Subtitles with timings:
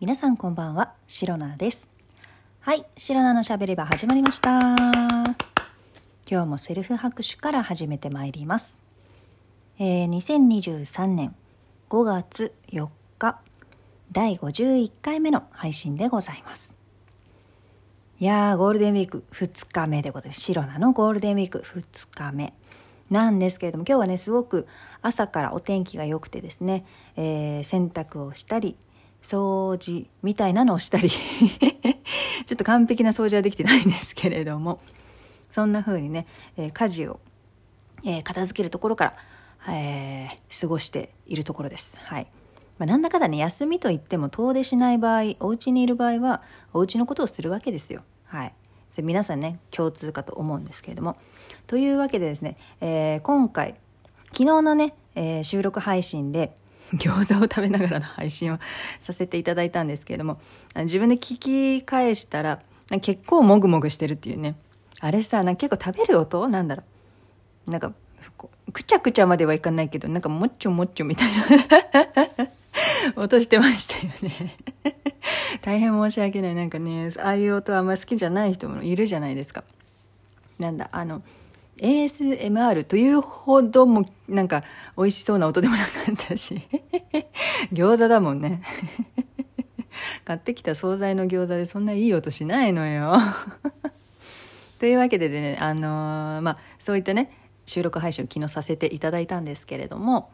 [0.00, 1.88] 皆さんこんばんは、シロナです。
[2.58, 4.58] はい、シロナのしゃべり場始まりました。
[6.28, 8.76] 今日もセルフ拍手から始めてまいります。
[9.78, 11.36] えー、2023年
[11.88, 12.88] 5月4
[13.20, 13.38] 日、
[14.10, 16.74] 第51回目の配信でございます。
[18.18, 20.40] いやー、ゴールデンウィーク2日目でございます。
[20.40, 22.52] シロナのゴールデンウィーク2日目。
[23.10, 24.66] なんですけれども今日はねすごく
[25.02, 26.84] 朝からお天気が良くてですね、
[27.16, 28.76] えー洗濯をしたり
[29.24, 31.10] 掃除みたいなのをしたり。
[32.46, 34.78] ちょっと完璧な掃除はできてないんですけれども。
[35.50, 37.20] そんな風にね、えー家事を、
[38.04, 39.16] えー片付けるところか
[39.66, 41.96] ら、えー過ごしているところです。
[41.98, 42.26] はい。
[42.78, 48.02] まあ、なんだかだね休みといっても遠出しない場合お家にいる場合はお家のことをするわけですよ。
[48.24, 48.54] はい。
[48.90, 51.16] それ皆さんね共通かと思うんですけれども。
[51.66, 53.76] というわけでですね、えー今回
[54.32, 56.54] 昨日のね、えー収録配信で
[56.94, 58.58] 餃子を食べながらの配信を
[59.00, 60.38] させていただいたんですけれども
[60.76, 62.60] 自分で聞き返したら
[63.00, 64.56] 結構もぐもぐしてるっていうね。
[65.00, 66.82] あれさなんか結構食べる音なんだろ
[67.66, 67.70] う。
[67.70, 67.92] なんか
[68.72, 71.44] くちゃくちゃまではいかないけどなんかもっちょもっちょみたいな。
[73.16, 74.56] 音してましたよね。
[75.62, 76.54] 大変申し訳ない。
[76.54, 79.64] なんかねああいう音あんま好きじゃない人もいるじゃないですか。
[80.58, 81.22] なんだあの
[81.78, 84.62] ASMR というほどもなんか
[84.96, 86.62] 美味しそうな音でもなかったし。
[87.72, 88.62] 餃子だもんね。
[90.24, 93.14] 買ってきた惣菜の餃子でそんないい音しないのよ。
[94.78, 97.30] というわけでねあのーまあそういったね
[97.66, 100.30] 収録配信を昨日させていただいたんですけれども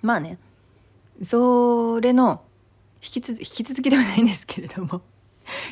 [0.00, 0.38] まあね
[1.24, 2.42] それの
[3.02, 5.02] 引きつ引き続きではないんですけれども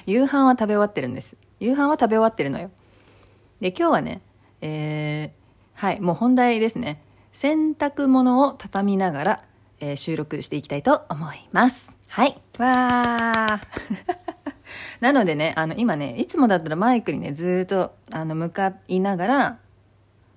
[0.04, 1.36] 夕飯は食べ終わってるんです。
[1.60, 2.70] 夕飯は食べ終わってるのよ。
[3.60, 4.20] で今日はね
[4.61, 5.41] えー
[5.75, 7.03] はいもう本題ですね。
[7.33, 9.44] 洗濯物を畳みながら、
[9.80, 11.92] えー収録していきたいと思います。
[12.08, 12.41] はい。
[12.58, 13.61] わー。
[15.00, 19.59] なのでねあの今ねいつもだったらマイクにねずっとあの向かいながら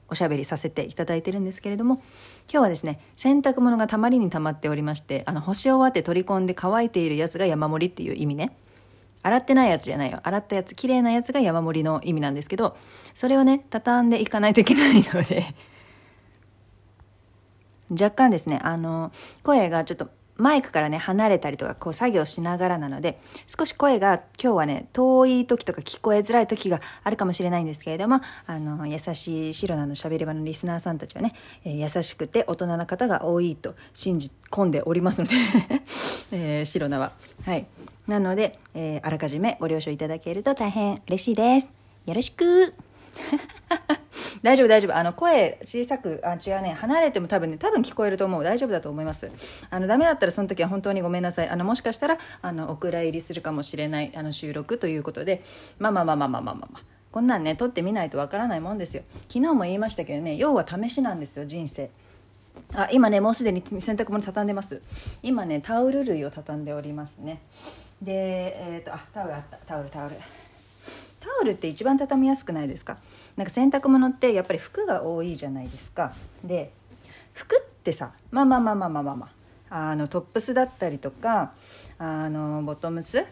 [0.09, 2.03] おしゃべりさせていただいてるんですけれども今
[2.51, 8.55] 日はですね洗濯物がたまりにたまっておりましてあの干し終わって取り込んで乾いているやつが山盛りっていう意味ね。
[9.23, 10.19] 洗ってないやつじゃないよ。
[10.23, 12.77] 洗ったやつ綺麗なやつが山盛りの意味なんですけど
[13.15, 15.55] それをね畳んでいかないといけないので。
[17.91, 19.11] 若干ですねあの
[19.43, 31.33] 声がちょっとマイクからね離れたりとかこう作業しながらなので少し声が今日はね遠い時とか聞こえづらい時があるかもしれないんですけれどもあの優しいシロナのしゃべり場のリスナーさんたちはね、
[31.63, 35.33] えー優しくて大人な方が多いと信じ込んでおりますので、
[36.35, 37.11] えーシロナは。
[37.45, 37.67] はい。
[38.07, 41.69] なので、えーあらかじめご了承いただけると大変嬉しいです。
[42.05, 42.73] よろしく。
[44.41, 44.97] 大丈夫大丈夫。
[44.97, 46.73] あの声小さくあ違うね。
[46.73, 48.43] 離れても多分ね多分聞こえると思う。
[48.43, 49.31] 大丈夫だと思います。
[49.69, 51.49] あのダメだったらその時は本当にごめんなさい。
[51.49, 55.43] あのもしかしたらあのお蔵入りするかもしれないあの収録ということで。
[55.77, 59.03] まあまあまあまあまあまあまあ、まあ、こんなんね撮ってみないとわからないもんですよ。
[59.29, 61.91] 昨日も言いましたけどね要は試しなんですよ人生。
[62.73, 64.81] あ今ねもうすでに洗濯物畳んでます。
[65.21, 67.41] 今ねタオル類を畳んでおりますね。
[68.01, 69.57] でえっ、とあタオルあった。
[69.57, 70.15] タオルタオル。
[71.19, 72.97] タオルって一番畳みやすくないですか？
[73.37, 76.13] なんか洗濯物ってやっぱり服が多いじゃないですか。
[76.43, 76.71] で
[77.33, 79.29] 服ってさまあまあまあまあまあまあ、ま
[79.69, 81.53] あ、あのトップスだったりとか
[81.97, 83.25] あのボトムス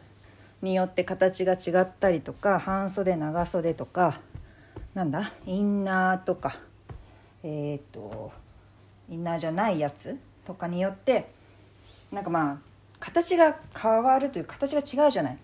[0.61, 4.19] によって形が違ったりとか半袖長袖とか
[4.93, 5.33] なんだ？
[5.45, 6.57] インナーとか。
[7.43, 8.31] えっ、と
[9.11, 11.29] インナーじゃないやつとかによって
[12.11, 12.57] なんかまあ
[12.99, 15.37] 形が変わるという形が違うじゃない。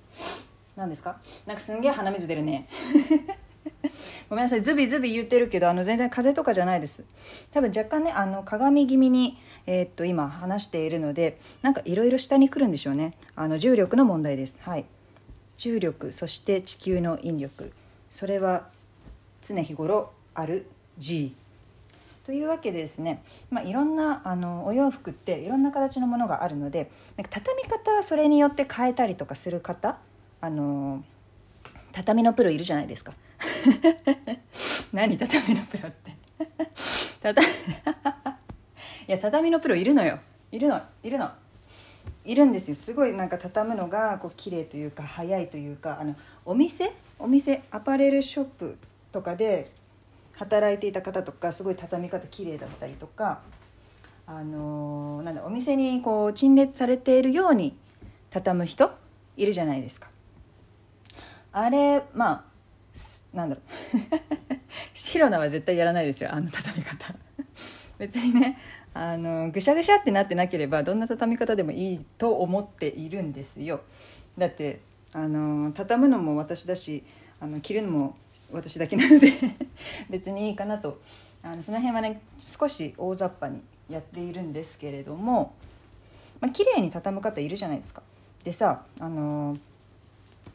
[0.75, 1.17] 何ですか？
[1.45, 2.67] なんかすんげえ鼻水出るね。
[4.29, 4.61] ごめんなさい。
[4.61, 7.03] ズビズビ言ってるけどあの全然風邪とかじゃないです。
[7.51, 13.13] 多分若干ねあの鏡気味に、えーっと今話しているのでなんかいろいろ下に来るんでしょうね。
[13.35, 14.55] あの重力の問題です。
[14.61, 14.85] はい。
[15.57, 17.71] 重力そして地球の引力。
[18.11, 18.67] それは
[19.41, 20.67] 常日頃ある
[20.97, 21.33] G
[22.27, 29.97] というわけでですね、まあ、いろんなあのお洋服っていろんな形のものがあるのでなんか畳み方はそれによって変えたりとかする方
[30.41, 31.05] あの
[31.93, 33.13] 畳のプロいるじゃないですか。
[34.91, 36.11] 何畳のプロって。
[37.23, 37.51] 畳 い
[39.07, 40.19] や畳のプロいるのよ。
[40.51, 41.31] いるのいるの。
[42.25, 42.75] いるんですよ。
[42.75, 46.13] すごいなんか畳むのがこう綺麗というか早いというかあの
[46.43, 48.77] お店お店アパレルショップ
[49.13, 49.71] とかで
[50.37, 53.41] 働いていた方とかすごい畳み方綺麗だったりとか
[54.25, 57.77] あのーなんだお店にこう陳列されているように
[58.29, 58.91] 畳む人
[59.35, 60.09] いるじゃないですか。
[61.51, 62.45] あれま
[63.33, 64.55] あなんだろう。
[64.93, 67.15] シロナは絶対やらないですよあの畳み方。
[67.97, 68.57] 別にね
[68.93, 73.81] あのぐしゃぐしゃってなってなければどんな畳み方でもいいと思っているんですよ。
[74.37, 74.81] だって
[75.13, 77.03] あの畳むのも私だし
[77.39, 78.17] あの着るのも
[78.51, 79.33] 私だけなので
[80.09, 80.99] 別にいいかなと。
[81.43, 85.53] あのその辺はね少し大雑把にやっているんですけれども、
[86.41, 88.01] まあ綺麗に畳む方いるじゃないですか。
[88.43, 89.57] でさあの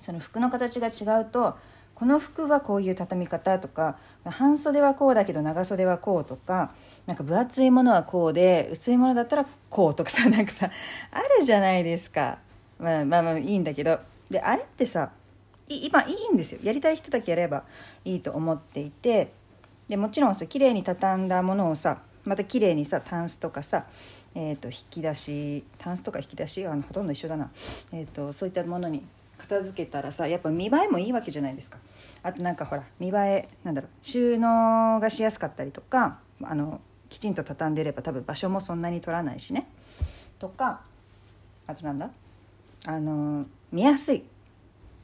[0.00, 1.56] その服の形が違うと
[1.94, 6.72] この服はこういう畳み方とか半袖はこうだけど長袖はこうとか
[7.06, 10.70] なんか分厚いものはこうで薄いものだったらこうとかさなんかさ
[11.10, 12.38] あるじゃないですか、
[12.78, 14.00] まあ、まあまあいいんだけど。
[14.30, 15.10] であれってさ
[15.78, 16.60] 今いいんですよ。
[16.62, 17.64] やりたい人だけやれば
[18.04, 19.32] いいと思っていて。
[19.88, 23.84] でもちろんさ綺麗に畳んだものをさまた綺麗にさタンスとかさ、
[24.34, 27.50] えー、と引き出しタンスとか引き出しあのほとんど一緒だな、
[27.92, 29.04] えーと、そういったものに
[29.36, 31.78] 片付けたらさやっぱ見栄えもいいわけじゃないですか。
[32.22, 36.80] あとなんかほら見栄えなんだろう収納がしやすかったりとかあの
[37.10, 39.68] きちんと畳んでれば多分場所もそんなに取らないしね。
[40.38, 40.80] とか
[41.66, 42.08] あとなんだ？
[42.86, 44.24] あの見やすい。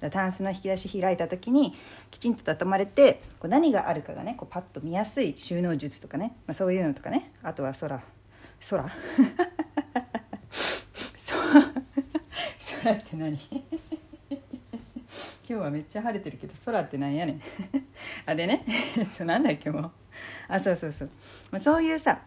[0.01, 1.75] タンスの引き出し開いた時に
[2.11, 8.01] きちんと畳まれてこう何があるかがねこうパッと見やすい収納術とかね、まあ、そういうのとかねあとは空
[8.71, 8.91] 空。
[12.83, 13.39] 空って何？
[15.49, 17.43] 今日はめっちゃ晴れてるけど空ってなんやねん。
[18.27, 18.65] あれね？
[19.21, 19.91] なんだっけもう。
[20.49, 21.11] あそうそうそう、
[21.51, 22.21] まあ、そういうさ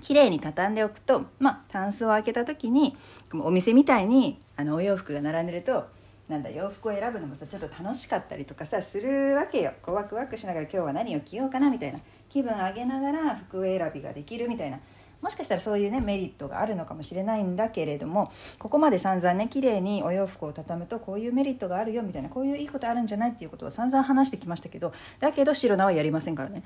[0.00, 2.96] 綺麗に畳んでおくとまあタンスを開けた時に
[3.32, 5.88] お店みたいにあのお洋服が並んでると
[6.28, 9.72] なんだ洋服を選ぶのもさちょっと楽しかったりとかさするわけよ。
[9.82, 12.00] こうワクワクしながら今日は何を着ようかなみたいな。
[12.28, 14.78] 気分上げながら服選びができるみたいな。
[15.20, 26.62] もしかしたらそういうねメリットがあるのかもしれないんだけれどもここまで散々ね綺麗にお洋服を畳むとこういうメリットがあるよみたいなこういういいことあるんじゃないっていうことは散々話してきましたけどだけど白菜はやりませんからね。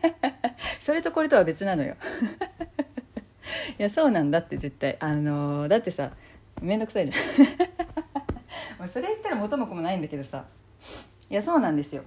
[0.78, 1.94] それとこれとは別なのよ。
[3.78, 4.96] いやそうなんだって絶対。
[5.00, 6.10] あのー、だってさ
[6.60, 7.99] めんどくさいじゃん。
[8.80, 10.46] まあそれ言ったら元も子もないんだけどさ。
[11.28, 12.02] いやそうなんですよ。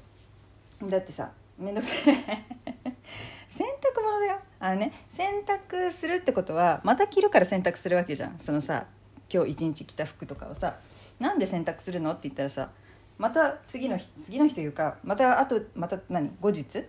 [0.81, 1.29] だってさ
[1.59, 1.97] めんどくさい。
[3.47, 4.39] 洗濯物だよ。
[4.59, 8.39] あのね洗濯するってことはまた着るから洗濯するわけじゃん。
[8.39, 8.87] そのさ
[9.31, 10.75] 今日一日着た服とかをさ。
[11.19, 12.71] なんで洗濯するのって言ったらさ
[13.19, 16.83] また次の日次の日というかまたあとまた何後日？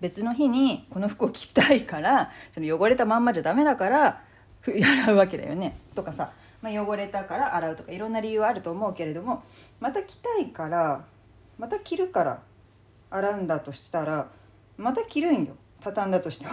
[0.00, 4.22] 別の日にこの服を着たいからその汚れたまんまじゃダメだから
[4.64, 5.76] 洗うわけだよね。
[5.96, 6.30] とかさ。
[6.60, 9.42] まあ、汚れたから洗うとかいろんな理由はあると思うけれども
[9.80, 11.04] また着たいから
[11.58, 12.42] また着るから
[13.10, 14.30] 洗うんだとしたら
[14.76, 15.56] また着るんよ。
[15.80, 16.52] 畳んだとしても。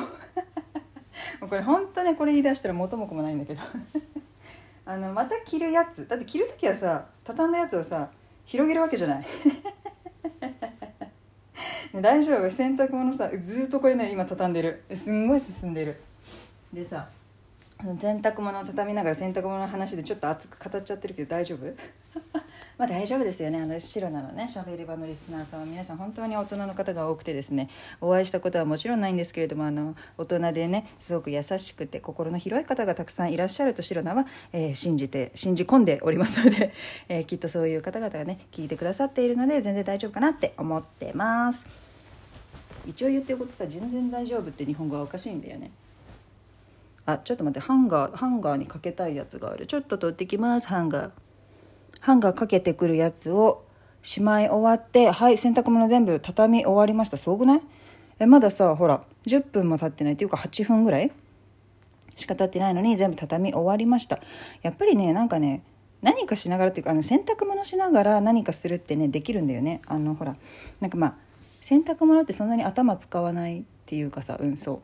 [1.48, 3.62] これ本当ねこれ言い出したら元も子もないんだけど。
[4.86, 6.08] あのまた着るやつ。
[6.08, 8.10] だって着る時はさ畳んだやつをさ
[8.46, 9.26] 広げるわけじゃない。
[12.02, 12.52] 大丈夫。
[12.52, 14.84] 洗濯物さずっとこれね今畳んでる。
[14.96, 16.02] すんごい進んでる。
[16.74, 17.08] でさ
[17.94, 21.66] 洗濯物を畳みながら洗濯物の話でちょっと熱く語っちゃってるけど大丈夫？
[22.78, 23.62] まあ大丈夫ですよね。
[23.62, 24.48] あの白なのね。
[24.48, 27.70] しゃべり場のリスナーさんは皆さん本当に大人の方が多くてですね。
[28.02, 36.74] お会いしたことはもちろんないんですけれどもあの大人でねすごく優しくて心の広い方がたくさんいらっしゃると白菜は、えー、信じて信じ込んでおりますので、
[37.08, 41.66] えー、きっとそういう方々がね聞いてくださっているので全然大丈夫かなって思ってます。
[42.88, 45.72] 一応言ってることさ全然大丈夫って日本語はおかしいんだよね。
[47.06, 49.68] あちょっと待ってハンガーハンガーにかけたいやつがある。
[49.68, 50.68] ちょっと取ってきます。
[50.68, 51.12] ハンガー。
[52.00, 53.66] ハンガーかけてくるやつを
[54.02, 57.18] しまい終わってはい洗濯物全部畳み終わりました。
[57.18, 57.62] すごくない？
[58.20, 61.12] えまださほら10分も経ってないっていうか8分ぐらい？
[62.16, 64.20] しか経ってないのに全部畳み終わりました。
[64.62, 65.64] やっぱりねなんかね
[66.02, 69.82] 何かしながらっていうかあの洗濯物しながら何かするってねできるんだよね。
[69.88, 70.36] あのほら
[70.80, 71.16] なんかまあ
[71.62, 74.82] 洗濯物ってそんなに頭使わないっていうかさうんそう。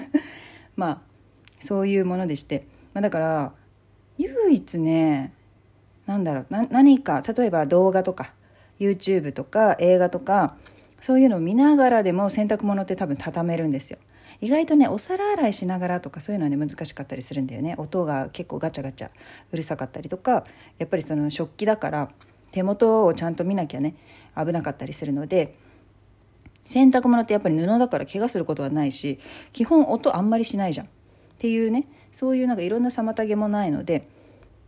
[0.76, 1.11] まあ
[1.62, 3.52] そういうものでして、まあ、だから
[4.18, 5.32] 唯一ね
[6.06, 8.34] 何だろう何か例えば動画とか
[8.78, 10.56] YouTube とか映画とか
[11.00, 13.98] そういうのを見ながらでも洗濯物って多分畳めるんですよ。
[14.40, 17.74] 意外とねお皿洗いしながらとかそういうのはね難しかったりするんだよね。
[17.78, 19.10] 音が結構ガチャガチャ
[19.52, 20.44] うるさかったりとか
[20.78, 22.08] やっぱりその食器だから
[22.50, 23.94] 手元をちゃんと見なきゃね
[24.36, 25.56] 危なかったりするので
[26.64, 29.18] 洗濯物ってやっぱり布だから怪我することはないし
[29.52, 30.88] 基本音あんまりしないじゃん。
[31.42, 34.06] ていうねそういうなんかいろんな妨げもないので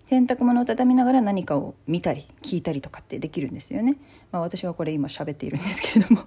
[0.08, 3.96] 洗濯物を畳みながら何かを見たり聞いたりとかってできるんですよね。
[4.32, 6.24] まあ、私はこれ今喋っているんですけれども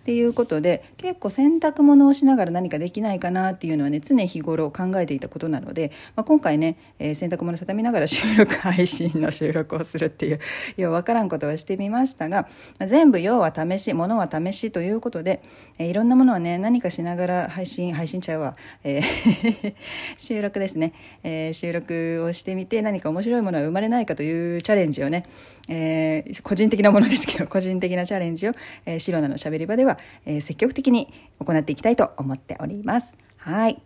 [0.00, 10.40] っていうことで結構洗濯物をしながら何かできないかなっていうのはね常日頃考えていたことなので、まあ、今回ね、えー、洗濯物畳みながら収録配信の収録をするっていう
[10.76, 15.42] ようわからんことはしてみましたが、まあ、全部要は試し物は試しということで、
[15.78, 19.74] えー、いろんなものをね何かしながら配信配信ちゃうわ、えー
[20.18, 20.92] 収録ですね、
[21.22, 25.26] えー、収録をしてみて何か面白いものが生まれないかというチャレンジをね、
[25.68, 28.52] えー、個人的なものですけど個人的なチャレンジを、
[28.86, 33.14] えー、シロナのしゃべり場では、はえー、積極的に行っていきたいと思っております。
[33.36, 33.82] はい。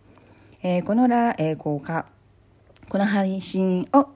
[0.63, 2.07] えー、このラ、えー、効果、
[2.89, 4.09] この配信を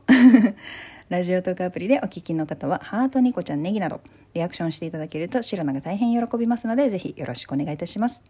[1.09, 4.00] ラジオトークアプリでお聞きの方は、ハートニコちゃんネギなど、
[4.35, 8.23] リアクションしていただけると、シロナが大変喜びますので、ぜひよろしくお願いいたします。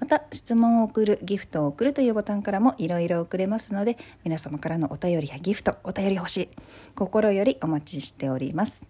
[0.00, 6.48] また、質問を送る、ギフトを送るというボタンからもいろいろ送れますので、皆様からのお便りやギフト、お便り欲しい、
[6.94, 8.84] 心よりお待ちしております。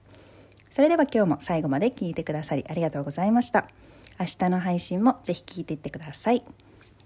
[0.71, 3.69] それでは今日も最後まで聞いてくださりありがとうございました。
[4.19, 6.45] 明日の配信もぜひ聞いていってください。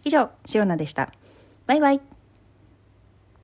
[0.04, 1.12] 以上、シロナでした。
[1.66, 2.21] バイバイ。